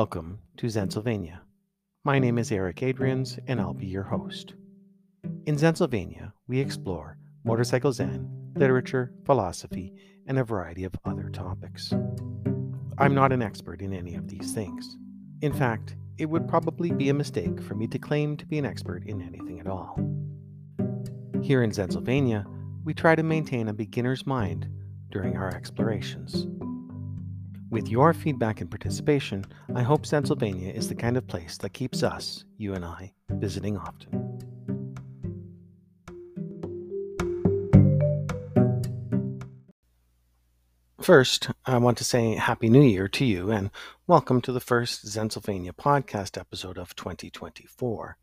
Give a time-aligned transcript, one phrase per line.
[0.00, 1.38] Welcome to Zensylvania.
[2.04, 4.52] My name is Eric Adrians, and I'll be your host.
[5.46, 9.94] In Zensylvania, we explore motorcycle zen, literature, philosophy,
[10.26, 11.94] and a variety of other topics.
[12.98, 14.98] I'm not an expert in any of these things.
[15.40, 18.66] In fact, it would probably be a mistake for me to claim to be an
[18.66, 19.98] expert in anything at all.
[21.40, 22.44] Here in Zensylvania,
[22.84, 24.68] we try to maintain a beginner's mind
[25.10, 26.46] during our explorations.
[27.68, 32.04] With your feedback and participation, I hope Zensylvania is the kind of place that keeps
[32.04, 34.38] us, you and I, visiting often.
[41.00, 43.70] First, I want to say Happy New Year to you and
[44.06, 48.16] welcome to the first Zensylvania podcast episode of 2024.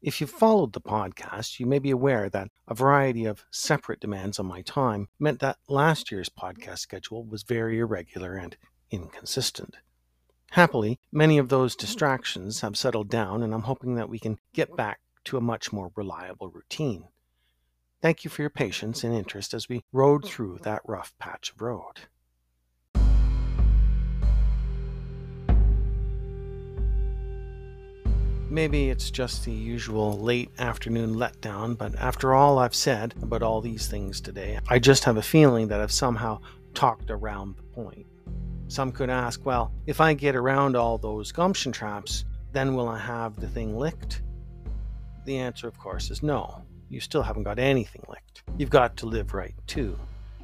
[0.00, 4.38] If you've followed the podcast, you may be aware that a variety of separate demands
[4.38, 8.56] on my time meant that last year's podcast schedule was very irregular and
[8.90, 9.76] inconsistent.
[10.52, 14.74] Happily, many of those distractions have settled down, and I'm hoping that we can get
[14.76, 17.04] back to a much more reliable routine.
[18.00, 21.60] Thank you for your patience and interest as we rode through that rough patch of
[21.60, 22.00] road.
[28.50, 33.60] Maybe it's just the usual late afternoon letdown, but after all I've said about all
[33.60, 36.40] these things today, I just have a feeling that I've somehow
[36.72, 38.06] talked around the point.
[38.68, 42.98] Some could ask, well, if I get around all those gumption traps, then will I
[42.98, 44.22] have the thing licked?
[45.24, 46.62] The answer, of course, is no.
[46.90, 48.42] You still haven't got anything licked.
[48.56, 49.98] You've got to live right, too.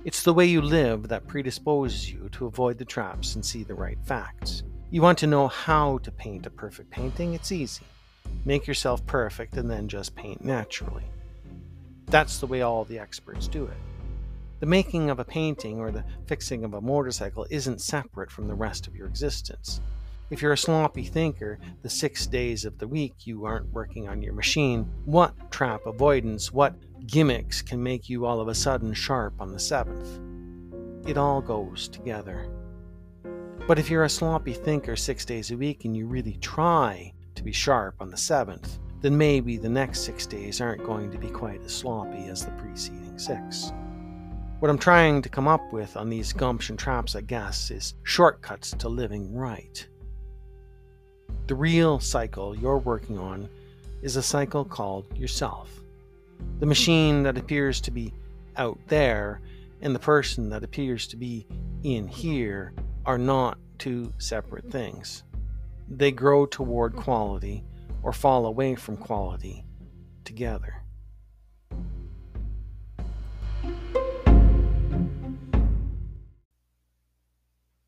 [0.04, 3.74] It's the way you live that predisposes you to avoid the traps and see the
[3.74, 4.62] right facts.
[4.90, 7.34] You want to know how to paint a perfect painting?
[7.34, 7.84] It's easy.
[8.44, 11.04] Make yourself perfect and then just paint naturally.
[12.06, 13.76] That's the way all the experts do it.
[14.60, 18.54] The making of a painting or the fixing of a motorcycle isn't separate from the
[18.54, 19.80] rest of your existence.
[20.30, 24.22] If you're a sloppy thinker, the six days of the week you aren't working on
[24.22, 26.74] your machine, what trap avoidance, what
[27.06, 30.18] gimmicks can make you all of a sudden sharp on the seventh?
[31.06, 32.48] It all goes together.
[33.66, 37.42] But if you're a sloppy thinker six days a week and you really try to
[37.42, 41.28] be sharp on the seventh, then maybe the next six days aren't going to be
[41.28, 43.72] quite as sloppy as the preceding six.
[44.64, 48.70] What I'm trying to come up with on these gumption traps, I guess, is shortcuts
[48.78, 49.86] to living right.
[51.48, 53.50] The real cycle you're working on
[54.00, 55.68] is a cycle called yourself.
[56.60, 58.14] The machine that appears to be
[58.56, 59.42] out there
[59.82, 61.46] and the person that appears to be
[61.82, 62.72] in here
[63.04, 65.24] are not two separate things
[65.90, 67.62] they grow toward quality
[68.02, 69.62] or fall away from quality
[70.24, 70.83] together.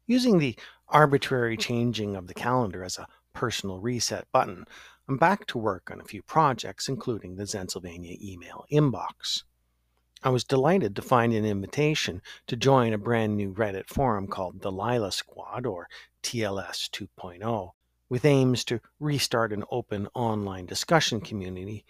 [0.06, 0.56] Using the
[0.88, 1.60] arbitrary mm.
[1.60, 4.64] changing of the calendar as a personal reset button,
[5.08, 9.42] I'm back to work on a few projects, including the Zensylvania email inbox.
[10.22, 14.60] I was delighted to find an invitation to join a brand new Reddit forum called
[14.60, 15.88] the Lila Squad, or
[16.22, 17.70] TLS 2.0,
[18.08, 21.84] with aims to restart an open online discussion community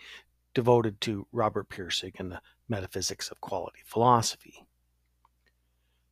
[0.55, 4.66] devoted to Robert Pirsig and the metaphysics of quality philosophy.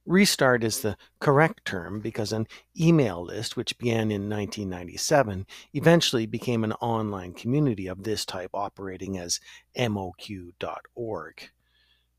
[0.07, 2.47] Restart is the correct term because an
[2.79, 9.17] email list, which began in 1997, eventually became an online community of this type operating
[9.17, 9.41] as
[9.77, 11.49] MOQ.org.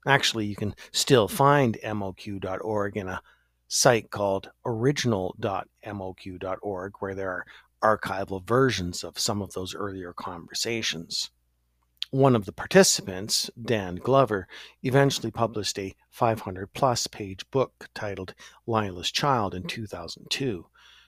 [0.08, 3.22] Actually, you can still find MOQ.org in a
[3.68, 7.46] site called original.moq.org, where there are
[7.84, 11.30] archival versions of some of those earlier conversations.
[12.16, 14.48] One of the participants, Dan Glover,
[14.84, 18.34] eventually published a 500 plus page book titled
[18.66, 20.66] Lila's Child in 2002,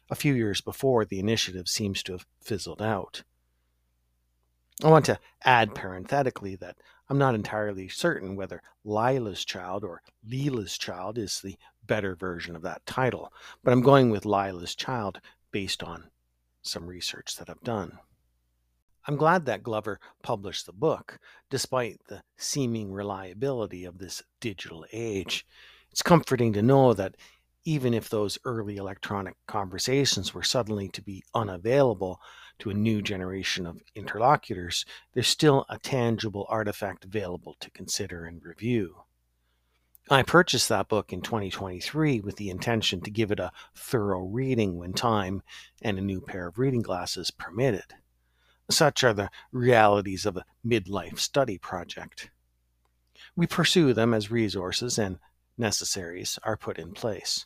[0.09, 3.23] a few years before the initiative seems to have fizzled out.
[4.83, 6.75] I want to add parenthetically that
[7.07, 11.55] I'm not entirely certain whether Lila's Child or Lila's Child is the
[11.85, 13.31] better version of that title,
[13.63, 15.21] but I'm going with Lila's Child
[15.51, 16.09] based on
[16.63, 17.97] some research that I've done.
[19.09, 21.17] I'm glad that Glover published the book,
[21.49, 25.47] despite the seeming reliability of this digital age.
[25.91, 27.15] It's comforting to know that
[27.63, 32.19] even if those early electronic conversations were suddenly to be unavailable
[32.59, 34.83] to a new generation of interlocutors,
[35.13, 39.03] there's still a tangible artifact available to consider and review.
[40.09, 44.77] I purchased that book in 2023 with the intention to give it a thorough reading
[44.77, 45.43] when time
[45.81, 47.93] and a new pair of reading glasses permitted.
[48.69, 52.29] Such are the realities of a midlife study project.
[53.35, 55.19] We pursue them as resources and
[55.57, 57.45] necessaries are put in place.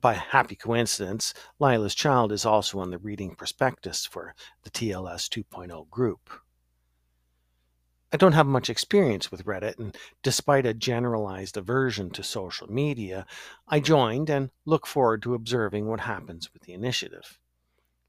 [0.00, 5.88] By happy coincidence, Lila's Child is also on the reading prospectus for the TLS 2.0
[5.90, 6.30] group.
[8.12, 13.26] I don't have much experience with Reddit, and despite a generalized aversion to social media,
[13.66, 17.40] I joined and look forward to observing what happens with the initiative.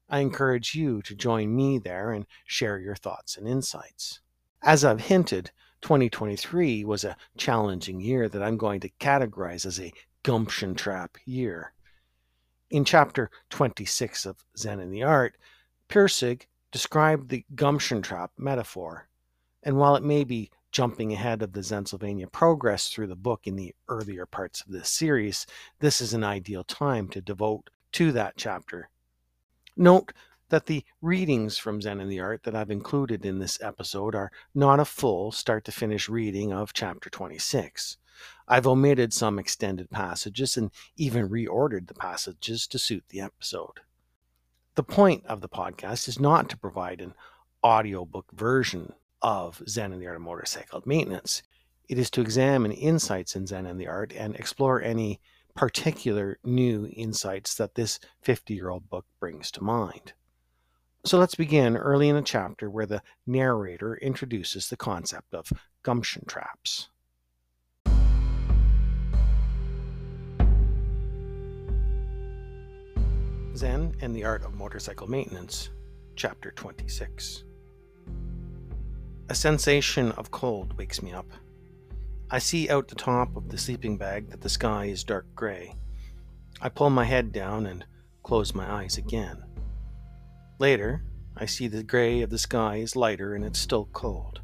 [0.08, 4.20] I encourage you to join me there and share your thoughts and insights.
[4.62, 5.50] As I've hinted,
[5.82, 9.92] 2023 was a challenging year that I'm going to categorize as a
[10.22, 11.72] gumption trap year.
[12.70, 15.36] In chapter 26 of Zen and the Art,
[15.88, 19.08] Pirsig described the gumption trap metaphor
[19.66, 23.56] and while it may be jumping ahead of the Zensylvania progress through the book in
[23.56, 25.44] the earlier parts of this series,
[25.80, 28.88] this is an ideal time to devote to that chapter.
[29.76, 30.12] Note
[30.48, 34.30] that the readings from Zen and the Art that I've included in this episode are
[34.54, 37.96] not a full start to finish reading of chapter 26.
[38.48, 43.80] I've omitted some extended passages and even reordered the passages to suit the episode.
[44.76, 47.14] The point of the podcast is not to provide an
[47.62, 51.42] audiobook version of Zen and the Art of Motorcycle Maintenance.
[51.88, 55.20] It is to examine insights in Zen and the Art and explore any
[55.56, 60.12] particular new insights that this 50 year old book brings to mind.
[61.04, 66.24] So let's begin early in the chapter where the narrator introduces the concept of gumption
[66.26, 66.90] traps.
[73.56, 75.70] Zen and the Art of Motorcycle Maintenance,
[76.16, 77.44] Chapter 26.
[79.28, 81.26] A sensation of cold wakes me up.
[82.28, 85.76] I see out the top of the sleeping bag that the sky is dark gray.
[86.60, 87.84] I pull my head down and
[88.24, 89.44] close my eyes again.
[90.58, 91.04] Later,
[91.36, 94.40] I see the gray of the sky is lighter and it's still cold.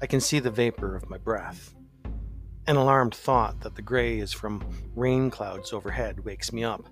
[0.00, 1.74] I can see the vapor of my breath.
[2.68, 4.62] An alarmed thought that the gray is from
[4.94, 6.84] rain clouds overhead wakes me up.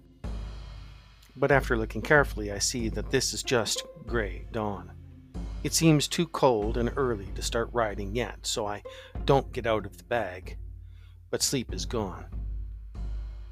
[1.36, 4.90] But after looking carefully, I see that this is just gray dawn.
[5.64, 8.82] It seems too cold and early to start riding yet, so I
[9.24, 10.56] don't get out of the bag.
[11.30, 12.26] But sleep is gone.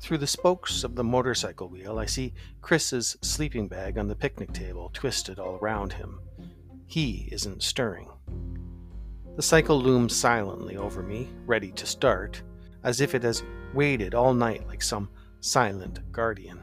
[0.01, 4.53] Through the spokes of the motorcycle wheel, I see Chris's sleeping bag on the picnic
[4.53, 6.21] table twisted all around him.
[6.87, 8.09] He isn't stirring.
[9.35, 12.41] The cycle looms silently over me, ready to start,
[12.85, 13.43] as if it has
[13.75, 15.11] waited all night like some
[15.41, 16.63] silent guardian.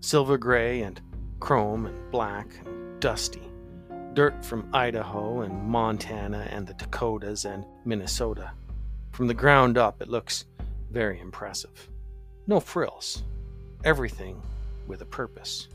[0.00, 1.00] Silver gray and
[1.38, 3.48] chrome and black and dusty
[4.14, 8.52] dirt from Idaho and Montana and the Dakotas and Minnesota.
[9.12, 10.46] From the ground up, it looks
[10.90, 11.88] very impressive.
[12.46, 13.22] No frills,
[13.84, 14.40] everything
[14.86, 15.68] with a purpose.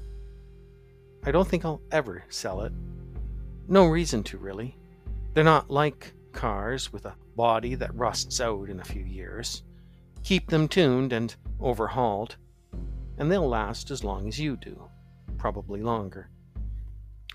[1.25, 2.73] I don't think I'll ever sell it.
[3.67, 4.75] No reason to, really.
[5.33, 9.63] They're not like cars with a body that rusts out in a few years.
[10.23, 12.35] Keep them tuned and overhauled,
[13.17, 14.89] and they'll last as long as you do,
[15.37, 16.29] probably longer.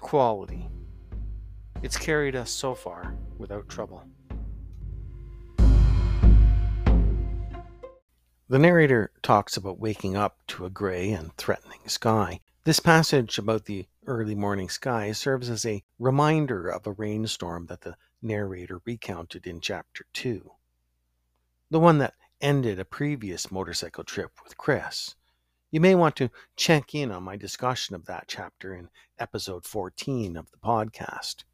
[0.00, 0.69] Quality,
[1.83, 4.05] it's carried us so far without trouble.
[8.49, 12.41] The narrator talks about waking up to a gray and threatening sky.
[12.65, 17.83] This passage about the early morning sky serves as a reminder of a rainstorm that
[17.83, 20.51] the narrator recounted in chapter 2.
[21.71, 25.14] The one that ended a previous motorcycle trip with Chris.
[25.71, 28.88] You may want to check in on my discussion of that chapter in
[29.19, 31.45] episode 14 of the podcast.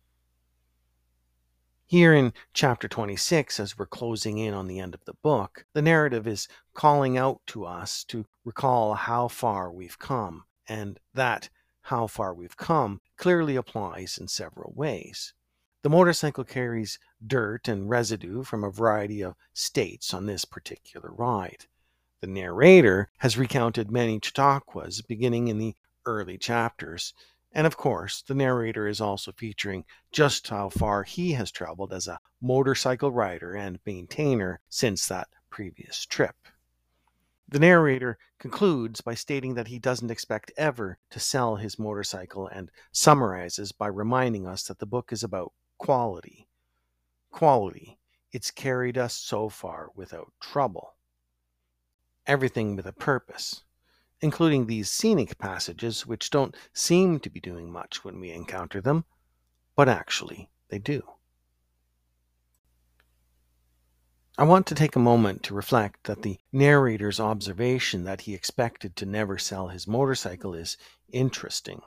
[1.87, 5.83] Here in chapter 26, as we're closing in on the end of the book, the
[5.83, 11.51] narrative is calling out to us to recall how far we've come, and that
[11.83, 15.35] how far we've come clearly applies in several ways.
[15.83, 21.67] The motorcycle carries dirt and residue from a variety of states on this particular ride.
[22.23, 25.77] The narrator has recounted many Chautauquas beginning in the
[26.07, 27.13] early chapters,
[27.55, 32.09] and of course, the narrator is also featuring just how far he has traveled as
[32.09, 36.35] a motorcycle rider and maintainer since that previous trip.
[37.49, 42.71] The narrator concludes by stating that he doesn't expect ever to sell his motorcycle and
[42.91, 46.49] summarizes by reminding us that the book is about quality.
[47.31, 47.99] Quality.
[48.33, 50.95] It's carried us so far without trouble.
[52.27, 53.64] Everything with a purpose
[54.25, 59.05] including these scenic passages which don't seem to be doing much when we encounter them,
[59.77, 61.03] but actually they do.
[64.39, 68.97] I want to take a moment to reflect that the narrator's observation that he expected
[68.97, 70.79] to never sell his motorcycle is
[71.13, 71.83] interesting.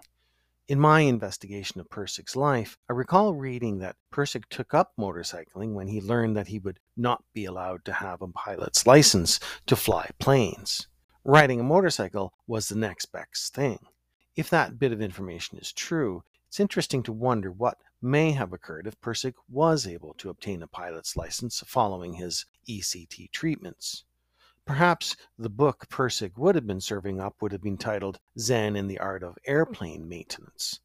[0.68, 5.88] In my investigation of Pirsig's life, I recall reading that Pirsig took up motorcycling when
[5.88, 10.12] he learned that he would not be allowed to have a pilot's license to fly
[10.20, 10.88] planes.
[11.30, 13.78] Riding a motorcycle was the next best thing.
[14.38, 18.88] If that bit of information is true, it's interesting to wonder what may have occurred
[18.88, 24.06] if Pirsig was able to obtain a pilot's license following his ECT treatments.
[24.64, 28.88] Perhaps the book Pirsig would have been serving up would have been titled Zen in
[28.88, 30.80] the Art of Airplane Maintenance.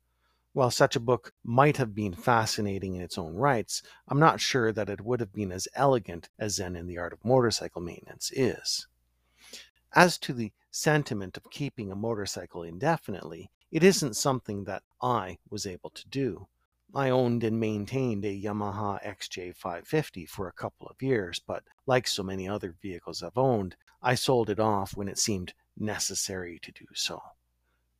[0.54, 4.72] While such a book might have been fascinating in its own rights, I'm not sure
[4.72, 8.32] that it would have been as elegant as Zen in the Art of Motorcycle Maintenance
[8.34, 8.88] is.
[9.94, 15.66] As to the sentiment of keeping a motorcycle indefinitely, it isn't something that I was
[15.66, 16.48] able to do.
[16.94, 22.22] I owned and maintained a Yamaha XJ550 for a couple of years, but like so
[22.22, 26.86] many other vehicles I've owned, I sold it off when it seemed necessary to do
[26.94, 27.22] so.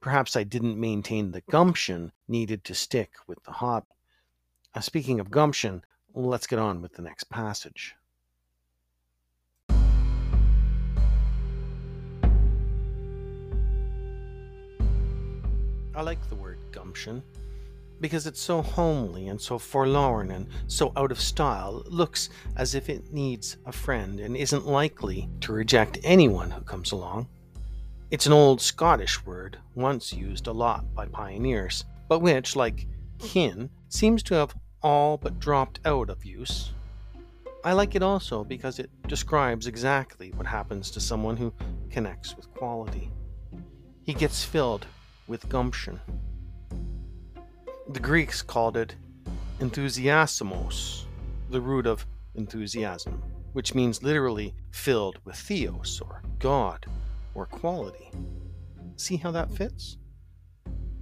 [0.00, 3.86] Perhaps I didn't maintain the gumption needed to stick with the hobby.
[4.74, 5.84] Uh, speaking of gumption,
[6.14, 7.94] let's get on with the next passage.
[15.94, 17.22] I like the word gumption
[18.00, 22.88] because it's so homely and so forlorn and so out of style, looks as if
[22.88, 27.28] it needs a friend and isn't likely to reject anyone who comes along.
[28.10, 33.70] It's an old Scottish word, once used a lot by pioneers, but which, like kin,
[33.88, 36.72] seems to have all but dropped out of use.
[37.64, 41.52] I like it also because it describes exactly what happens to someone who
[41.88, 43.12] connects with quality.
[44.02, 44.86] He gets filled
[45.32, 45.98] with gumption.
[47.88, 48.96] The Greeks called it
[49.60, 51.06] enthusiasmos,
[51.48, 53.22] the root of enthusiasm,
[53.54, 56.84] which means literally filled with theos, or God,
[57.34, 58.10] or quality.
[58.96, 59.96] See how that fits?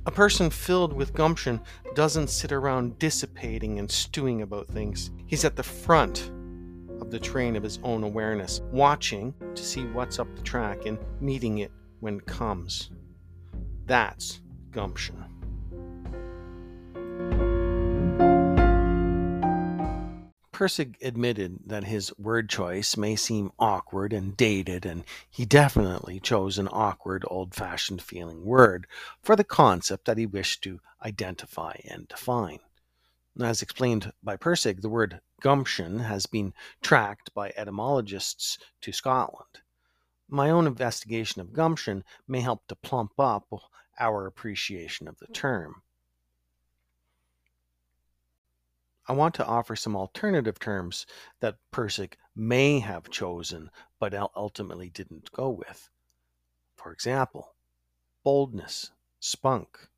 [0.07, 1.61] A person filled with gumption
[1.97, 5.11] doesn't sit around dissipating and stewing about things.
[5.27, 6.31] He's at the front
[7.01, 11.01] of the train of his own awareness, watching to see what's up the track and
[11.21, 12.93] meeting it when it comes.
[13.91, 15.17] That's gumption.
[20.53, 26.57] Pirsig admitted that his word choice may seem awkward and dated, and he definitely chose
[26.57, 28.87] an awkward, old fashioned feeling word
[29.25, 32.61] for the concept that he wished to identify and define.
[33.41, 39.63] As explained by Pirsig, the word gumption has been tracked by etymologists to Scotland.
[40.31, 43.53] My own investigation of gumption may help to plump up
[43.99, 45.35] our appreciation of the mm.
[45.35, 45.83] term.
[49.09, 51.05] I want to offer some alternative terms
[51.41, 55.91] that Pirsig may have chosen but ultimately didn't go with.
[56.77, 57.55] For example,
[58.23, 59.89] boldness, spunk,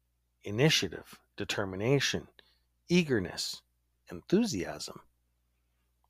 [0.45, 2.29] initiative, determination,
[2.89, 3.61] eagerness,
[4.11, 5.01] enthusiasm.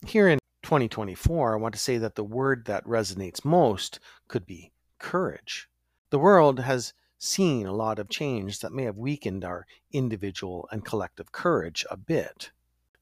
[0.07, 4.73] Here in 2024, I want to say that the word that resonates most could be
[4.99, 5.69] courage.
[6.11, 10.85] The world has seen a lot of change that may have weakened our individual and
[10.85, 12.50] collective courage a bit.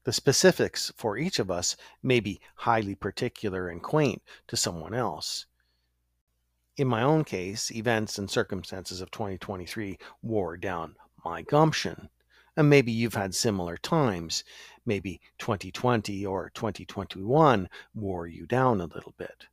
[0.03, 5.45] The specifics for each of us may be highly particular and quaint to someone else.
[6.77, 12.09] In my own case, events and circumstances of 2023 wore down my gumption.
[12.57, 14.43] And maybe you've had similar times.
[14.85, 19.45] Maybe 2020 or 2021 wore you down a little bit.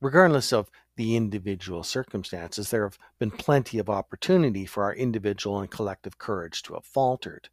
[0.00, 5.70] Regardless of the individual circumstances, there have been plenty of opportunity for our individual and
[5.70, 7.48] collective courage to have faltered.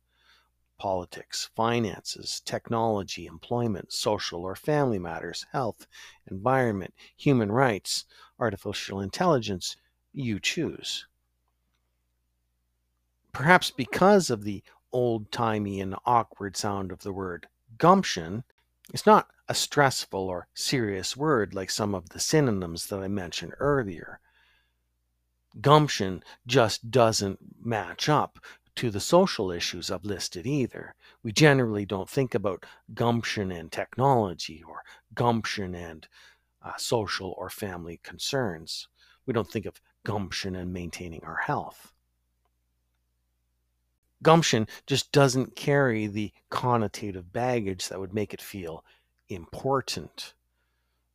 [0.78, 5.88] Politics, finances, technology, employment, social or family matters, health,
[6.30, 8.06] environment, human rights,
[8.40, 9.76] artificial intelligence,
[10.12, 11.08] you choose.
[13.34, 14.62] Perhaps because of the
[14.92, 17.48] old timey and awkward sound of the word
[17.78, 18.44] gumption,
[18.94, 23.54] it's not a stressful or serious word like some of the synonyms that I mentioned
[23.60, 24.20] earlier.
[25.62, 28.40] Gumption just doesn't match up
[28.76, 30.96] to the social issues I've listed either.
[31.24, 34.84] We generally don't think about gumption and technology or
[35.14, 36.08] gumption and
[36.62, 38.88] uh, social or family concerns.
[39.26, 41.91] We don't think of gumption and maintaining our health
[44.24, 48.84] gumption just doesn't carry the connotative baggage that would make it feel
[49.30, 50.34] important.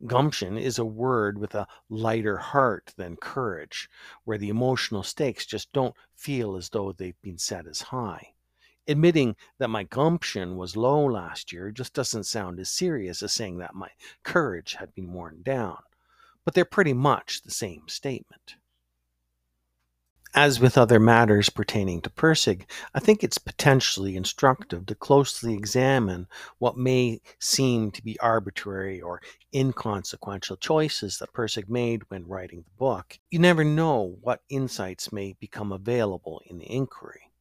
[0.05, 3.89] Gumption is a word with a lighter heart than courage,
[4.25, 8.35] where the emotional stakes just don't feel as though they've been set as high.
[8.87, 13.59] Admitting that my gumption was low last year just doesn't sound as serious as saying
[13.59, 13.89] that my
[14.23, 15.83] courage had been worn down,
[16.45, 18.57] but they're pretty much the same statement.
[20.39, 26.29] As with other matters pertaining to Pirsig, I think it's potentially instructive to closely examine
[26.59, 29.23] what may seem to be arbitrary or
[29.55, 33.19] inconsequential choices that Pirsig made when writing the book.
[33.31, 37.33] You never know what insights may become available in the inquiry.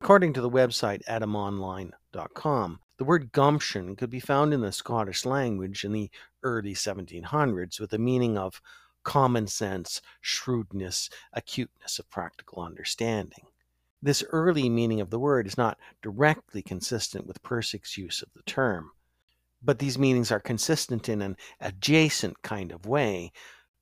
[0.00, 5.84] According to the website etymonline.com, the word gumption could be found in the Scottish language
[5.84, 6.10] in the
[6.42, 8.60] early 1700s with the meaning of
[9.04, 13.46] common sense, shrewdness, acuteness of practical understanding.
[14.02, 18.42] This early meaning of the word is not directly consistent with Pirsig's use of the
[18.42, 18.92] term,
[19.62, 23.32] but these meanings are consistent in an adjacent kind of way,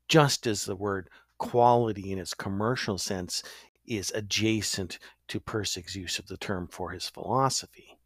[0.08, 1.08] just as the word
[1.38, 3.42] quality in its commercial sense
[3.87, 4.98] is adjacent
[5.28, 7.98] to Pirsig's use of the term for his philosophy.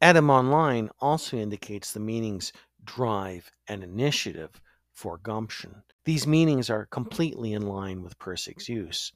[0.00, 2.52] Etymonline also indicates the meanings
[2.84, 4.60] drive, and initiative
[4.92, 5.82] for gumption.
[6.04, 9.12] These meanings are completely in line with Pirsig's use.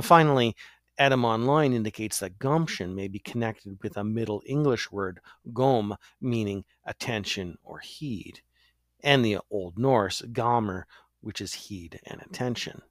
[0.00, 0.56] Finally,
[0.98, 5.20] Etymonline indicates that gumption may be connected with a Middle English word,
[5.52, 8.42] gom, meaning attention or heed,
[9.02, 10.84] and the Old Norse, gaumr,
[11.20, 12.82] which is heed and attention.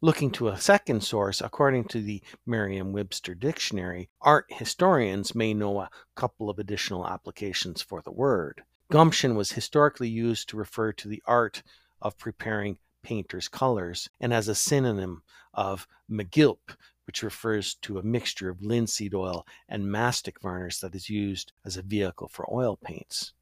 [0.00, 5.80] Looking to a second source, according to the Merriam Webster Dictionary, art historians may know
[5.80, 8.62] a couple of additional applications for the word.
[8.90, 11.62] Gumption was historically used to refer to the art
[12.00, 16.74] of preparing painter's colors and as a synonym of magilp,
[17.06, 21.76] which refers to a mixture of linseed oil and mastic varnish that is used as
[21.76, 23.34] a vehicle for oil paints.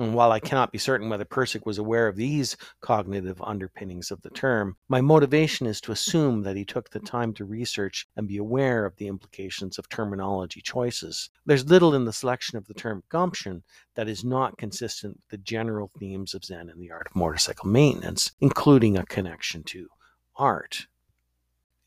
[0.00, 4.22] And while I cannot be certain whether Pirsig was aware of these cognitive underpinnings of
[4.22, 8.26] the term, my motivation is to assume that he took the time to research and
[8.26, 11.28] be aware of the implications of terminology choices.
[11.44, 13.62] There's little in the selection of the term gumption
[13.94, 17.68] that is not consistent with the general themes of Zen and the art of motorcycle
[17.68, 19.86] maintenance, including a connection to
[20.34, 20.86] art.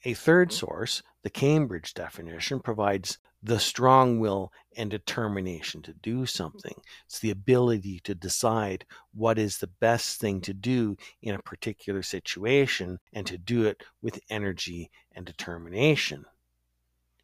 [0.06, 6.76] A third source, the Cambridge definition, provides the strong will and determination to do something.
[7.06, 12.04] It's the ability to decide what is the best thing to do in a particular
[12.04, 16.24] situation and to do it with energy and determination.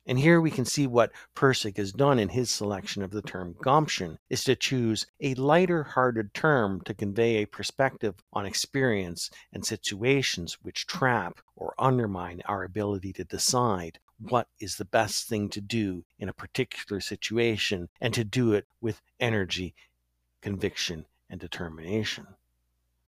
[0.05, 3.55] And here we can see what Pirsig has done in his selection of the term
[3.61, 9.65] gumption is to choose a lighter hearted term to convey a perspective on experience and
[9.65, 15.61] situations which trap or undermine our ability to decide what is the best thing to
[15.61, 19.73] do in a particular situation and to do it with energy,
[20.41, 22.27] conviction, and determination.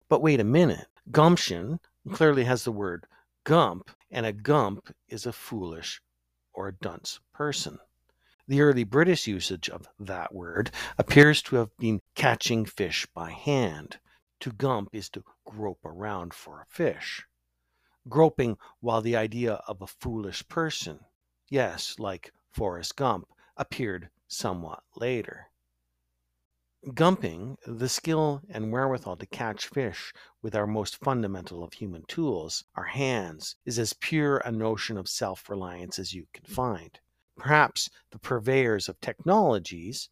[0.08, 0.88] But wait a minute.
[1.12, 1.80] Gumption
[2.12, 3.06] clearly has the word
[3.44, 6.02] gump, and a gump is a foolish
[6.54, 7.80] or a dunce person.
[8.48, 14.00] The early British usage of that word appears to have been catching fish by hand.
[14.42, 17.28] To gump is to grope around for a fish.
[18.10, 21.06] Groping while the idea of a foolish person,
[21.48, 25.52] yes, like Forrest Gump, appeared somewhat later.
[26.94, 32.64] Gumping, the skill and wherewithal to catch fish with our most fundamental of human tools,
[32.74, 37.00] our hands, is as pure a notion of self reliance as you can find.
[37.36, 40.10] Perhaps the purveyors of technologies,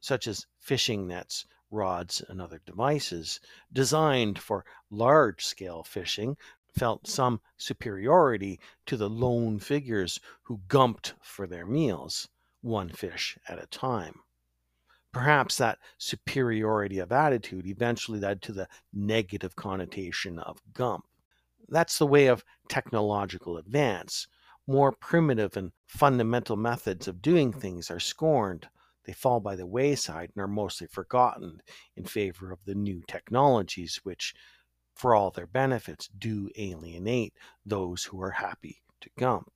[0.00, 3.38] such as fishing nets, rods, and other devices
[3.72, 6.36] designed for large scale fishing,
[6.76, 12.28] felt some superiority to the lone figures who gumped for their meals,
[12.60, 14.20] one fish at a time.
[15.12, 21.06] Perhaps that superiority of attitude eventually led to the negative connotation of gump.
[21.68, 24.26] That's the way of technological advance.
[24.66, 28.68] More primitive and fundamental methods of doing things are scorned.
[29.04, 31.62] They fall by the wayside and are mostly forgotten
[31.96, 34.34] in favor of the new technologies, which,
[34.96, 39.52] for all their benefits, do alienate those who are happy to gump.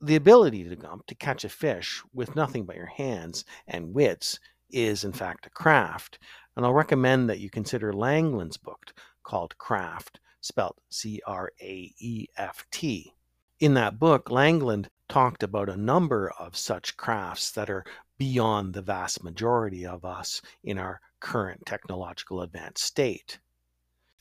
[0.00, 4.38] The ability to gump, to catch a fish with nothing but your hands and wits,
[4.70, 6.18] is in fact a craft.
[6.56, 12.26] And I'll recommend that you consider Langlands' book called Craft, spelled C R A E
[12.36, 13.12] F T.
[13.58, 17.84] In that book, Langland talked about a number of such crafts that are
[18.18, 23.38] beyond the vast majority of us in our current technological advanced state.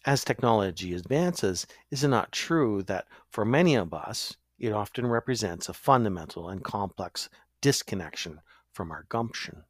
[0.07, 5.67] As technology advances, is it not true that for many of us, it often represents
[5.67, 7.27] a fundamental and complex
[7.59, 8.39] disconnection
[8.71, 9.63] from our gumption?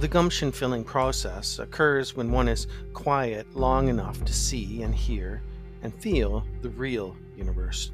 [0.00, 5.40] The gumption filling process occurs when one is quiet long enough to see and hear
[5.82, 7.92] and feel the real universe,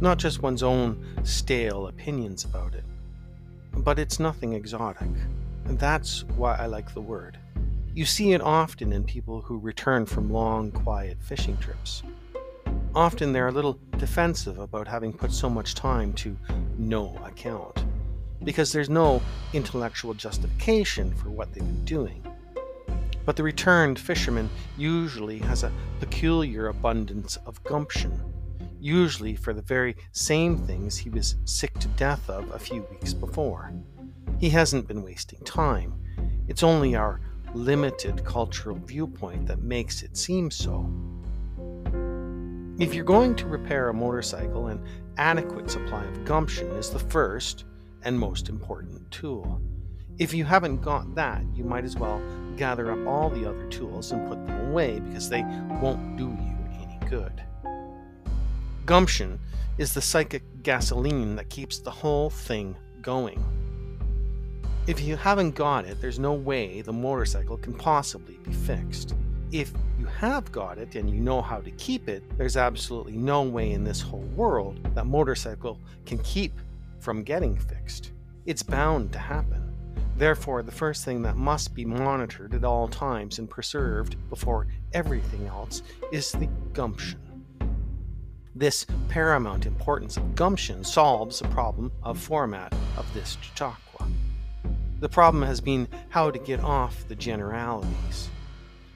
[0.00, 2.84] not just one's own stale opinions about it,
[3.78, 5.08] but it's nothing exotic.
[5.66, 7.38] And that's why I like the word.
[7.94, 12.02] You see it often in people who return from long, quiet fishing trips.
[12.94, 16.36] Often they're a little defensive about having put so much time to
[16.76, 17.84] no account,
[18.42, 22.24] because there's no intellectual justification for what they've been doing.
[23.24, 28.12] But the returned fisherman usually has a peculiar abundance of gumption,
[28.84, 33.14] usually for the very same things he was sick to death of a few weeks
[33.14, 33.72] before.
[34.38, 35.94] He hasn't been wasting time.
[36.48, 37.22] It's only our
[37.54, 40.86] limited cultural viewpoint that makes it seem so.
[42.78, 44.84] If you're going to repair a motorcycle, an
[45.16, 47.64] adequate supply of gumption is the first
[48.02, 49.62] and most important tool.
[50.18, 52.20] If you haven't got that, you might as well
[52.58, 55.42] gather up all the other tools and put them away because they
[55.80, 57.42] won't do you any good.
[58.86, 59.38] Gumption
[59.78, 63.42] is the psychic gasoline that keeps the whole thing going.
[64.86, 69.14] If you haven't got it, there's no way the motorcycle can possibly be fixed
[69.54, 73.42] if you have got it and you know how to keep it, there's absolutely no
[73.42, 76.60] way in this whole world that motorcycle can keep
[76.98, 78.10] from getting fixed.
[78.46, 79.62] It's bound to happen.
[80.16, 85.46] Therefore, the first thing that must be monitored at all times and preserved before everything
[85.46, 87.20] else is the gumption.
[88.56, 94.06] This paramount importance of gumption solves the problem of format of this Chautauqua.
[95.00, 98.28] The problem has been how to get off the generalities.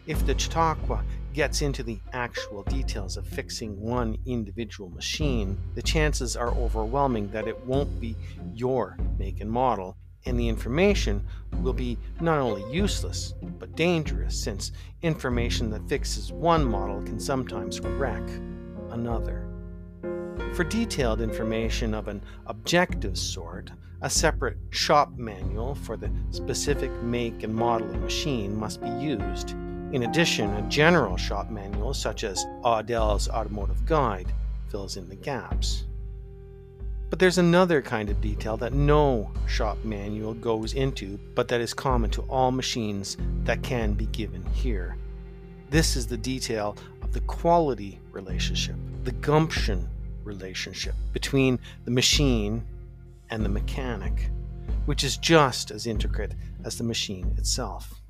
[0.06, 6.36] If the Chautauqua gets into the actual details of fixing one individual machine, the chances
[6.36, 8.14] are overwhelming that it won't be
[8.54, 11.26] your make and model, and the information
[11.62, 14.70] will be not only useless, but dangerous, since
[15.02, 18.22] information that fixes one model can sometimes wreck
[18.90, 19.47] another.
[20.58, 23.70] For detailed information of an objective sort,
[24.02, 29.50] a separate shop manual for the specific make and model of machine must be used
[29.92, 34.34] in addition, a general shop manual, such as Audel's Automotive Guide,
[34.68, 35.84] fills in the gaps.
[37.08, 41.72] But there's another kind of detail that no shop manual goes into, but that is
[41.72, 44.96] common to all machines that can be given here.
[45.70, 49.88] This is the detail of the quality relationship, the gumption
[50.24, 52.64] relationship between the machine
[53.30, 54.30] and the mechanic,
[54.86, 58.00] which is just as intricate as the machine itself.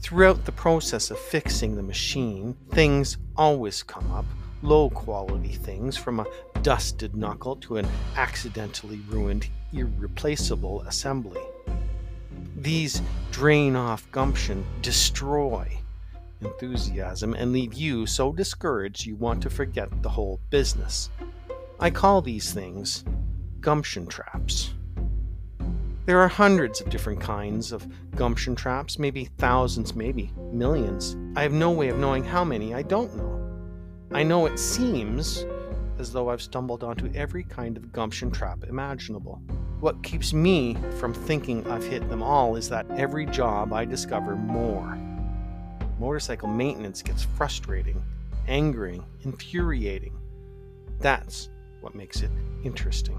[0.00, 4.24] Throughout the process of fixing the machine, things always come up
[4.62, 6.26] low quality things from a
[6.62, 11.42] dusted knuckle to an accidentally ruined, irreplaceable assembly.
[12.56, 15.78] These drain off gumption, destroy
[16.40, 21.10] enthusiasm, and leave you so discouraged you want to forget the whole business.
[21.80, 23.04] I call these things
[23.60, 24.74] gumption traps.
[26.06, 31.16] There are hundreds of different kinds of gumption traps, maybe thousands, maybe millions.
[31.36, 33.38] I have no way of knowing how many, I don't know.
[34.12, 35.44] I know it seems
[35.98, 39.42] as though I've stumbled onto every kind of gumption trap imaginable.
[39.80, 44.34] What keeps me from thinking I've hit them all is that every job I discover
[44.34, 44.98] more.
[45.98, 48.00] Motorcycle maintenance gets frustrating,
[48.46, 50.16] angering, infuriating.
[51.00, 51.48] That's
[51.80, 52.30] what makes it
[52.62, 53.18] interesting.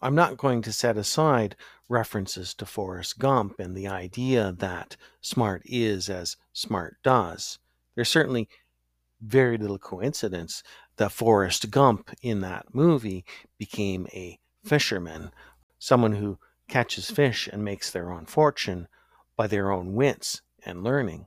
[0.00, 1.56] I'm not going to set aside
[1.88, 7.58] references to Forrest Gump and the idea that smart is as smart does.
[7.94, 8.48] There's certainly
[9.20, 10.62] very little coincidence
[10.96, 13.24] that Forrest Gump in that movie
[13.58, 15.30] became a fisherman,
[15.78, 18.88] someone who catches fish and makes their own fortune
[19.36, 21.26] by their own wits and learning.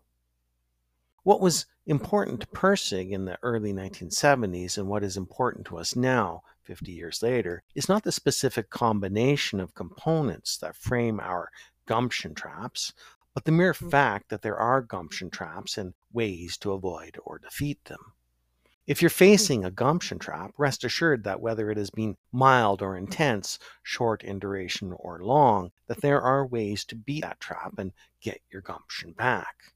[1.23, 5.95] What was important to Pirsig in the early 1970s and what is important to us
[5.95, 11.49] now, 50 years later, is not the specific combination of components that frame our
[11.85, 12.93] gumption traps,
[13.33, 17.83] but the mere fact that there are gumption traps and ways to avoid or defeat
[17.85, 18.13] them.
[18.87, 19.15] If you're hmm.
[19.15, 24.23] facing a gumption trap, rest assured that whether it has been mild or intense, short
[24.23, 28.61] in duration or long, that there are ways to beat that trap and get your
[28.61, 29.73] gumption back.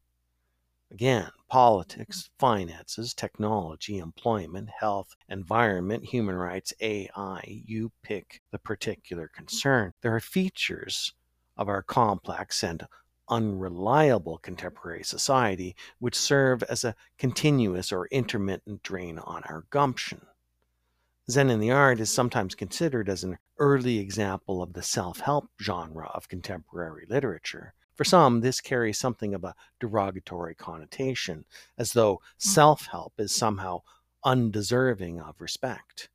[0.91, 9.93] Again, politics, finances, technology, employment, health, environment, human rights, AI, you pick the particular concern.
[10.01, 11.13] There are features
[11.55, 12.85] of our complex and
[13.31, 20.27] unreliable contemporary society which serve as a continuous or intermittent drain on our gumption.
[21.31, 25.49] Zen in the Art is sometimes considered as an early example of the self help
[25.59, 31.45] genre of contemporary literature For some, this carries something of a derogatory connotation,
[31.77, 32.49] as though Hmm.
[32.49, 33.81] self help is somehow
[34.23, 36.09] undeserving of respect.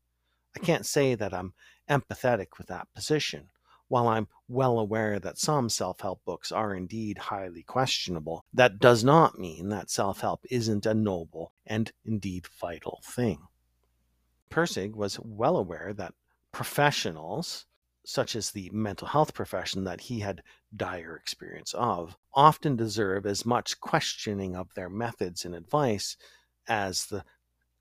[0.54, 1.54] I can't say that I'm
[1.88, 3.50] empathetic with that position.
[3.88, 9.04] While I'm well aware that some self help books are indeed highly questionable, that does
[9.04, 13.46] not mean that self help isn't a noble and indeed vital thing.
[14.50, 16.14] Pirsig was well aware that
[16.50, 17.66] professionals,
[18.04, 20.42] such as the mental health profession that he had
[20.74, 26.16] dire experience of, often deserve as much questioning of their methods and advice
[26.66, 27.24] as the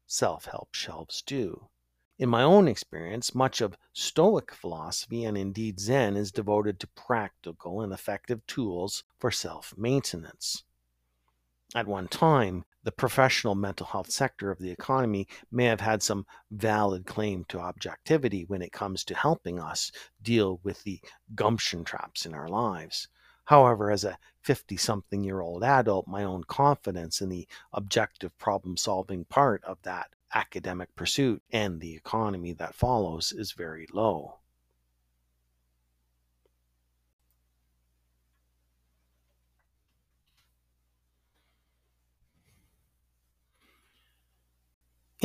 [0.06, 1.68] self help shelves do.
[2.18, 7.82] In my own experience, much of Stoic philosophy and indeed Zen is devoted to practical
[7.82, 10.64] and effective tools for self maintenance.
[11.76, 16.26] At one time, the professional mental health sector of the economy may have had some
[16.50, 21.02] valid claim to objectivity when it comes to helping us deal with the
[21.36, 23.10] gumption traps in our lives.
[23.44, 28.78] However, as a 50 something year old adult, my own confidence in the objective problem
[28.78, 34.40] solving part of that academic pursuit and the economy that follows is very low.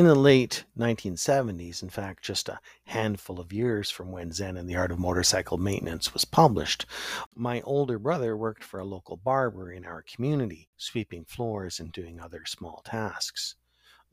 [0.00, 4.66] In the late 1970s, in fact, just a handful of years from when Zen and
[4.66, 6.86] the Art of Motorcycle Maintenance was published,
[7.34, 12.18] my older brother worked for a local barber in our community, sweeping floors and doing
[12.18, 13.56] other small tasks.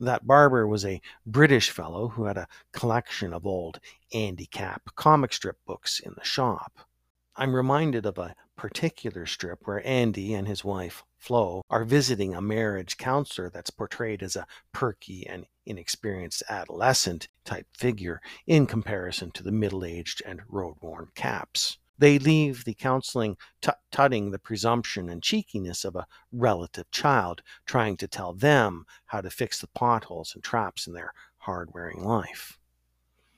[0.00, 3.80] That barber was a British fellow who had a collection of old
[4.12, 6.86] Andy Capp comic strip books in the shop.
[7.34, 12.40] I'm reminded of a particular strip where Andy and his wife, Flo, are visiting a
[12.40, 19.42] marriage counselor that's portrayed as a perky and inexperienced adolescent type figure in comparison to
[19.42, 21.78] the middle aged and road worn Capps.
[21.98, 27.96] They leave the counseling tut tutting the presumption and cheekiness of a relative child, trying
[27.96, 32.58] to tell them how to fix the potholes and traps in their hard wearing life.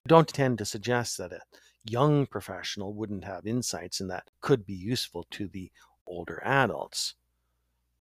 [0.05, 1.41] I don't tend to suggest that a
[1.85, 5.73] young professional wouldn't have insights and that could be useful to the
[6.07, 7.15] older adults.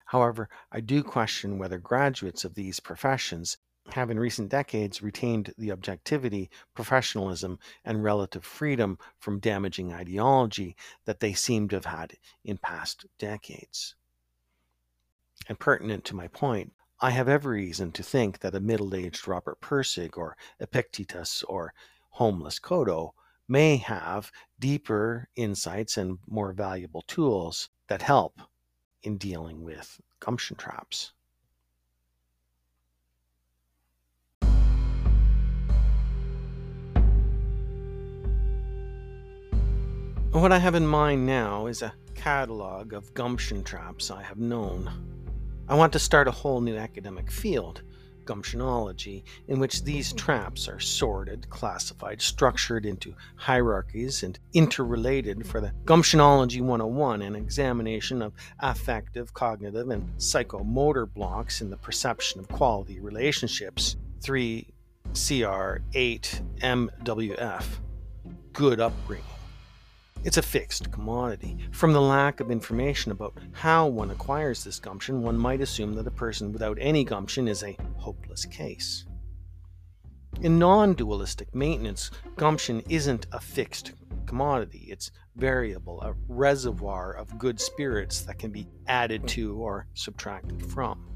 [0.06, 3.58] However, I do question whether graduates of these professions
[3.92, 11.20] have in recent decades retained the objectivity, professionalism, and relative freedom from damaging ideology that
[11.20, 13.94] they seem to have had in past decades.
[15.48, 19.28] And pertinent to my point, I have every reason to think that a middle aged
[19.28, 21.74] Robert Pirsig or Epictetus or
[22.10, 23.12] homeless Kodo
[23.48, 28.40] may have deeper insights and more valuable tools that help
[29.02, 31.12] in dealing with gumption traps.
[40.36, 44.92] What I have in mind now is a catalog of gumption traps I have known.
[45.66, 47.80] I want to start a whole new academic field,
[48.26, 50.18] gumptionology, in which these hmm.
[50.18, 58.20] traps are sorted, classified, structured into hierarchies, and interrelated for the Gumptionology 101, an examination
[58.20, 63.96] of affective, cognitive, and psychomotor blocks in the perception of quality relationships.
[64.20, 64.68] 3
[65.14, 67.64] CR 8 MWF.
[68.52, 69.35] Good upbringing.
[70.26, 71.56] It's a fixed commodity.
[71.70, 76.08] From the lack of information about how one acquires this gumption, one might assume that
[76.08, 79.04] a person without any gumption is a hopeless case.
[80.40, 83.92] In non dualistic maintenance, gumption isn't a fixed
[84.26, 90.60] commodity, it's variable, a reservoir of good spirits that can be added to or subtracted
[90.72, 91.06] from.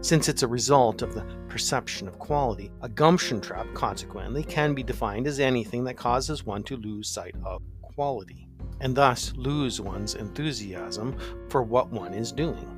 [0.00, 4.82] Since it's a result of the perception of quality, a gumption trap, consequently, can be
[4.82, 7.62] defined as anything that causes one to lose sight of
[8.02, 8.48] quality,
[8.80, 11.16] and thus lose one's enthusiasm
[11.48, 12.68] for what one is doing.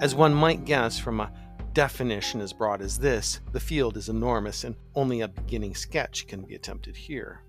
[0.00, 1.32] As one might guess from a
[1.72, 6.42] definition as broad as this, the field is enormous and only a beginning sketch can
[6.42, 7.40] be attempted here.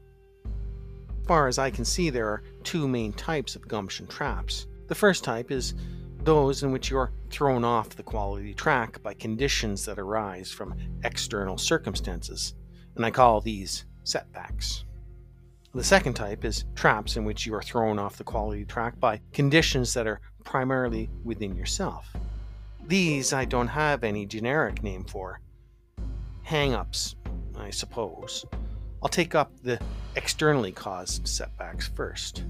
[0.47, 4.65] As far as I can see, there are two main types of gumption traps.
[4.87, 5.75] The first type is
[6.23, 10.73] those in which you are thrown off the quality track by conditions that arise from
[11.03, 12.55] external circumstances,
[12.95, 14.85] and I call these setbacks.
[15.73, 19.21] The second type is traps in which you are thrown off the quality track by
[19.31, 22.13] conditions that are primarily within yourself.
[22.87, 25.39] These I don't have any generic name for.
[26.43, 27.15] Hang ups,
[27.57, 28.45] I suppose.
[29.01, 29.79] I'll take up the
[30.17, 32.43] externally caused setbacks first.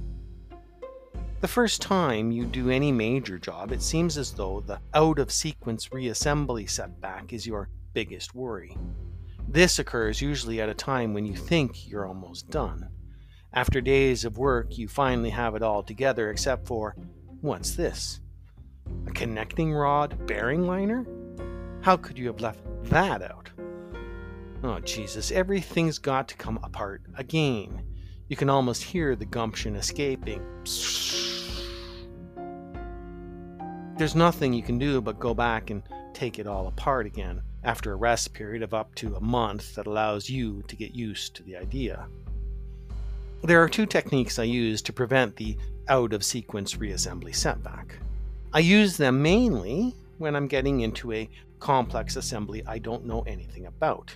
[1.41, 5.31] The first time you do any major job, it seems as though the out of
[5.31, 8.75] sequence reassembly setback is your biggest worry.
[9.47, 12.89] This occurs usually at a time when you think you're almost done.
[13.53, 16.95] After days of work, you finally have it all together except for
[17.41, 18.21] What's this?
[19.07, 21.05] A connecting rod bearing liner?
[21.81, 23.49] How could you have left that out?
[24.63, 27.83] Oh, Jesus, everything's got to come apart again.
[28.29, 30.41] You can almost hear the gumption escaping.
[33.97, 35.83] There's nothing you can do but go back and
[36.13, 39.87] take it all apart again after a rest period of up to a month that
[39.87, 42.07] allows you to get used to the idea.
[43.43, 47.97] There are two techniques I use to prevent the out of sequence reassembly setback.
[48.53, 53.65] I use them mainly when I'm getting into a complex assembly I don't know anything
[53.65, 54.15] about.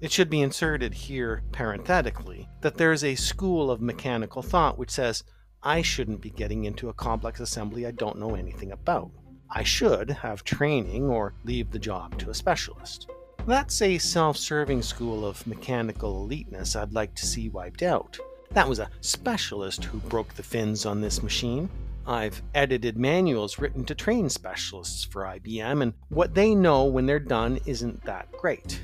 [0.00, 4.90] It should be inserted here parenthetically that there is a school of mechanical thought which
[4.90, 5.24] says
[5.64, 9.10] I shouldn't be getting into a complex assembly I don't know anything about.
[9.50, 13.10] I should have training or leave the job to a specialist.
[13.50, 18.16] That's a self serving school of mechanical eliteness I'd like to see wiped out.
[18.52, 21.68] That was a specialist who broke the fins on this machine.
[22.06, 27.18] I've edited manuals written to train specialists for IBM, and what they know when they're
[27.18, 28.80] done isn't that great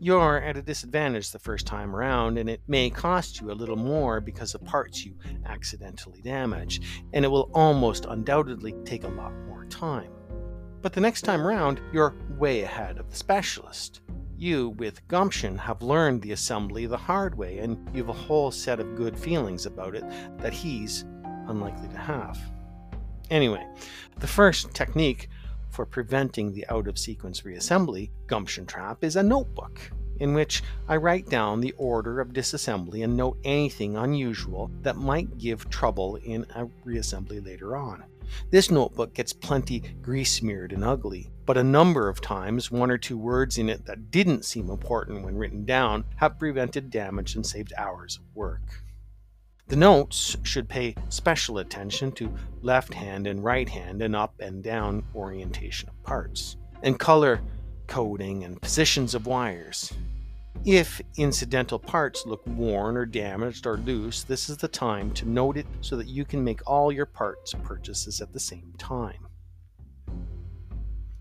[0.00, 3.74] you're at a disadvantage the first time around, and it may cost you a little
[3.76, 9.32] more because of parts you accidentally damage, and it will almost undoubtedly take a lot
[9.48, 10.12] more time.
[10.80, 14.00] But the next time round, you're way ahead of the specialist.
[14.36, 18.52] You, with gumption, have learned the assembly the hard way, and you have a whole
[18.52, 20.04] set of good feelings about it
[20.38, 21.04] that he's
[21.48, 22.38] unlikely to have.
[23.30, 23.66] Anyway,
[24.20, 25.28] the first technique
[25.70, 29.80] for preventing the out of sequence reassembly gumption trap is a notebook
[30.20, 35.38] in which I write down the order of disassembly and note anything unusual that might
[35.38, 38.04] give trouble in a reassembly later on.
[38.50, 42.98] This notebook gets plenty grease smeared and ugly, but a number of times one or
[42.98, 47.46] two words in it that didn't seem important when written down have prevented damage and
[47.46, 48.82] saved hours of work.
[49.68, 54.62] The notes should pay special attention to left hand and right hand and up and
[54.62, 57.42] down orientation of parts, and color
[57.86, 59.92] coding and positions of wires.
[60.64, 65.56] If incidental parts look worn or damaged or loose, this is the time to note
[65.56, 69.28] it so that you can make all your parts purchases at the same time.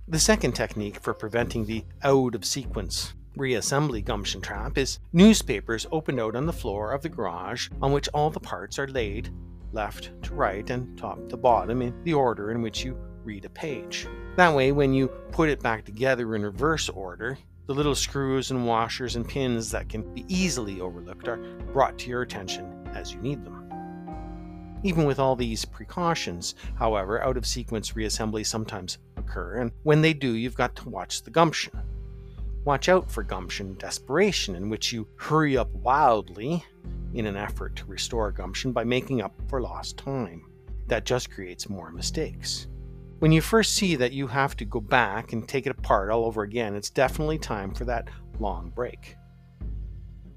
[0.08, 6.19] The second technique for preventing the out of sequence reassembly gumption trap is newspapers opened
[6.19, 9.30] out on the floor of the garage on which all the parts are laid
[9.71, 13.50] left to right and top to bottom in the order in which you read a
[13.50, 14.08] page.
[14.38, 17.38] That way, when you put it back together in reverse order,
[17.68, 21.38] the little screws and washers and pins that can be easily overlooked are
[21.74, 23.64] brought to your attention as you need them.
[24.84, 30.14] Even with all these precautions, however, out of sequence reassembly sometimes occur, and when they
[30.14, 31.78] do, you've got to watch the gumption.
[32.64, 36.64] Watch out for gumption desperation, in which you hurry up wildly
[37.14, 40.46] in an effort to restore gumption by making up for lost time.
[40.88, 42.68] That just creates more mistakes.
[43.20, 46.26] When you first see that you have to go back and take it apart all
[46.26, 48.08] over again, it's definitely time for that
[48.40, 49.16] long break.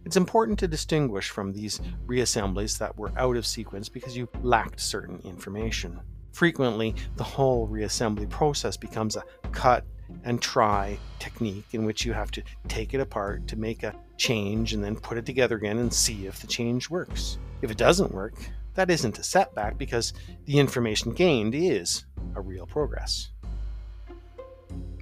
[0.07, 4.81] It's important to distinguish from these reassemblies that were out of sequence because you lacked
[4.81, 6.01] certain information.
[6.33, 9.85] Frequently, the whole reassembly process becomes a cut
[10.25, 14.73] and try technique in which you have to take it apart to make a change
[14.73, 17.37] and then put it together again and see if the change works.
[17.61, 18.37] If it doesn't work,
[18.75, 20.13] that isn't a setback because
[20.45, 22.05] the information gained is
[22.35, 23.31] a real progress.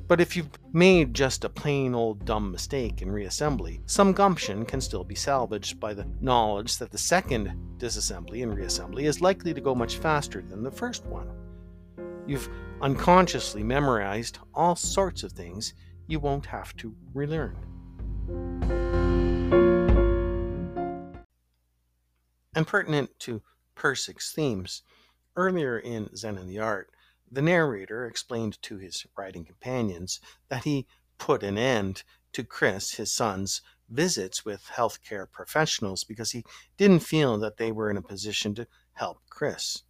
[0.09, 4.81] But if you've made just a plain old dumb mistake in reassembly, some gumption can
[4.81, 9.61] still be salvaged by the knowledge that the second disassembly and reassembly is likely to
[9.61, 11.31] go much faster than the first one.
[12.26, 12.48] You've
[12.81, 15.74] unconsciously memorized all sorts of things
[16.07, 17.57] you won't have to relearn.
[22.54, 23.42] And pertinent to
[23.79, 24.83] Pirsig's themes,
[25.37, 26.91] earlier in Zen and the Art,
[27.31, 30.87] the narrator explained to his writing companions that he
[31.19, 36.45] put an end to Chris, his son's, visits with healthcare professionals because he
[36.77, 39.83] didn't feel that they were in a position to help Chris.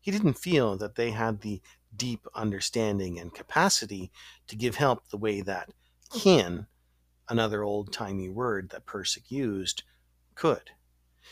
[0.00, 1.60] He didn't feel that they had the
[1.94, 4.10] deep understanding and capacity
[4.46, 5.70] to give help the way that
[6.10, 6.66] kin,
[7.28, 9.82] another old timey word that Pirsig used,
[10.34, 10.70] could.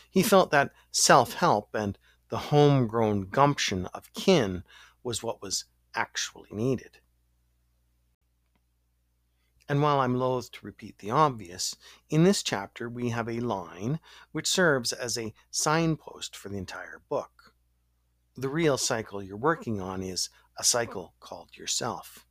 [0.09, 1.97] He felt that self help and
[2.29, 4.63] the homegrown gumption of kin
[5.03, 6.99] was what was actually needed.
[9.67, 11.75] And while I'm loath to repeat the obvious,
[12.09, 13.99] in this chapter we have a line
[14.31, 17.53] which serves as a signpost for the entire book.
[18.35, 22.25] The real cycle you're working on is a cycle called yourself.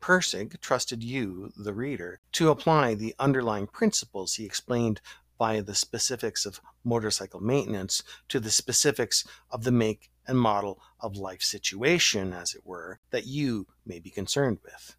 [0.00, 5.00] Pirsig trusted you, the reader, to apply the underlying principles he explained
[5.38, 11.16] via the specifics of motorcycle maintenance to the specifics of the make and model of
[11.16, 14.96] life situation, as it were, that you may be concerned with.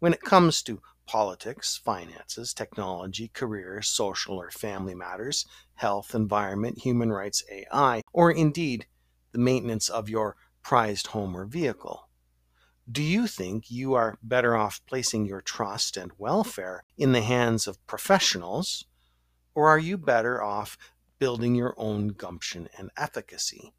[0.00, 5.44] When it comes to politics, finances, technology, career, social or family matters,
[5.74, 8.86] health, environment, human rights, AI, or indeed
[9.32, 12.08] the maintenance of your prized home or vehicle.
[12.90, 17.66] Do you think you are better off placing your trust and welfare in the hands
[17.66, 18.84] of professionals,
[19.60, 20.78] or are you better off
[21.18, 23.74] building your own gumption and efficacy?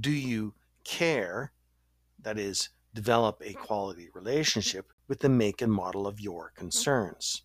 [0.00, 1.52] Do you care,
[2.22, 6.60] that is, develop a quality relationship with the make and model of your mm-hmm.
[6.60, 7.42] concerns?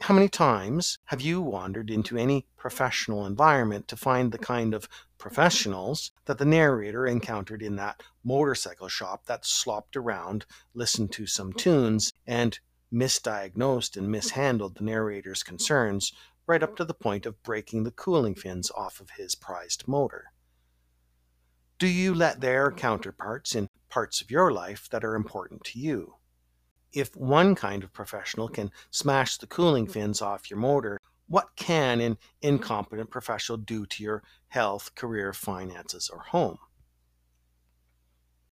[0.00, 4.88] How many times have you wandered into any professional environment to find the kind of
[5.18, 11.50] professionals that the narrator encountered in that motorcycle shop that slopped around, listened to some
[11.50, 11.58] mm-hmm.
[11.58, 12.58] tunes, and
[12.92, 16.12] misdiagnosed and mishandled the narrator's concerns
[16.46, 20.32] right up to the point of breaking the cooling fins off of his prized motor?
[21.78, 26.14] Do you let their counterparts in parts of your life that are important to you?
[26.92, 32.00] If one kind of professional can smash the cooling fins off your motor, what can
[32.00, 36.58] an incompetent professional do to your health, career, finances, or home?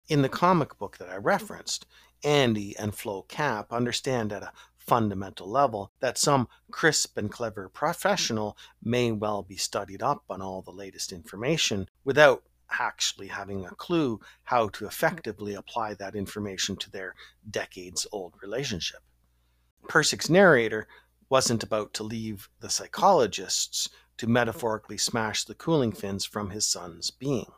[0.08, 1.86] In the comic book that I referenced,
[2.22, 8.56] Andy and Flo Capp understand at a fundamental level that some crisp and clever professional
[8.82, 12.42] may well be studied up on all the latest information without
[12.78, 17.14] actually having a clue how to effectively apply that information to their
[17.50, 19.00] decades old relationship.
[19.88, 20.86] Pirsig's narrator
[21.28, 27.10] wasn't about to leave the psychologists to metaphorically smash the cooling fins from his son's
[27.10, 27.50] being.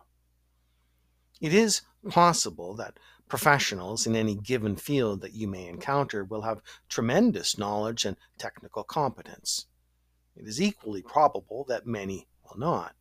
[1.40, 2.98] It is possible that
[3.32, 6.60] professionals in any given field that you may encounter will have
[6.90, 9.64] tremendous knowledge and technical competence.
[10.36, 12.94] It is equally probable that many will not.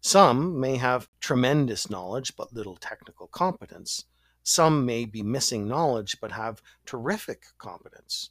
[0.00, 4.06] Some may have tremendous knowledge but little technical competence.
[4.42, 8.30] Some may be missing knowledge but have terrific competence.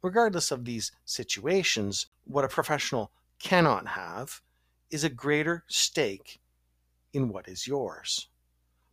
[0.00, 4.40] Regardless of these situations, what a professional cannot have
[4.90, 6.40] is a greater stake
[7.12, 8.28] in what is yours.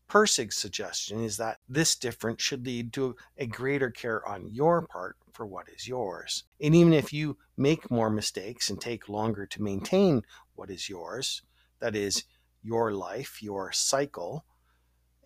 [0.09, 5.17] Pirsig's suggestion is that this difference should lead to a greater care on your part
[5.33, 6.43] for what is yours.
[6.61, 11.41] And even if you make more mistakes and take longer to maintain what is yours,
[11.79, 12.23] that is,
[12.63, 14.45] your life, your cycle,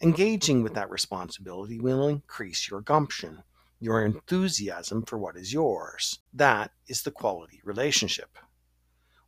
[0.01, 3.43] engaging with that responsibility will increase your gumption,
[3.79, 6.19] your enthusiasm for what is yours.
[6.33, 8.37] That is the quality relationship.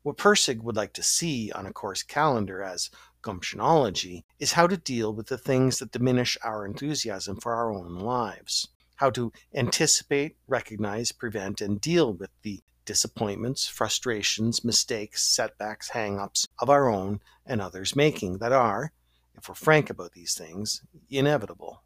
[0.04, 2.89] What Pirsig would like to see on a course calendar as
[3.22, 7.95] gumptionology is how to deal with the things that diminish our enthusiasm for our own
[7.99, 16.19] lives, how to anticipate, recognize, prevent, and deal with the disappointments, frustrations, mistakes, setbacks, hang
[16.19, 18.91] ups of our own and others' making that are,
[19.36, 21.84] if we're frank about these things, inevitable.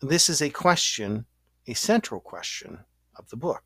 [0.00, 1.26] This is a question,
[1.66, 2.80] a central question
[3.16, 3.62] of the book.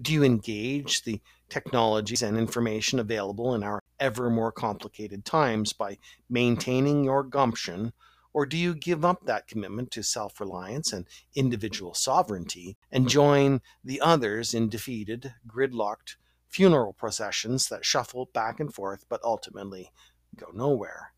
[0.00, 5.98] Do you engage the technologies and information available in our ever more complicated times by
[6.28, 7.92] maintaining your gumption
[8.34, 13.10] or do you give up that commitment to self reliance and individual sovereignty and mm-hmm.
[13.10, 16.16] join the others in defeated, gridlocked
[16.48, 19.92] funeral processions that shuffle back and forth but ultimately
[20.36, 21.12] go nowhere?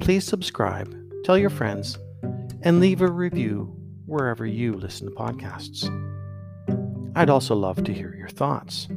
[0.00, 1.98] please subscribe, tell your friends,
[2.62, 3.76] and leave a review
[4.06, 5.84] wherever you listen to podcasts.
[7.14, 8.88] I'd also love to hear your thoughts.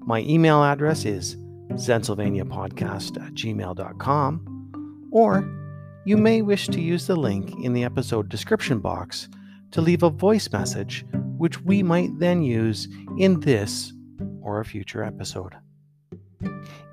[0.00, 1.36] My email address is
[1.74, 5.48] Zensylvaniapodcast at gmail.com, or
[6.04, 9.28] you may wish to use the link in the episode description box
[9.70, 11.04] to leave a voice message,
[11.38, 12.88] which we might then use
[13.18, 13.92] in this
[14.40, 15.54] or a future episode.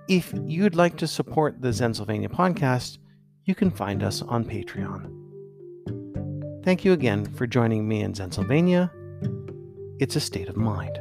[0.10, 2.98] If you'd like to support the Zensylvania podcast,
[3.46, 5.10] you can find us on Patreon.
[6.66, 8.92] Thank you again for joining me in Zensylvania.
[10.00, 11.00] It's a state of mind.